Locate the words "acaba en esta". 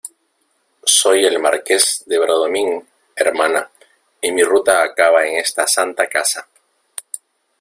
4.81-5.67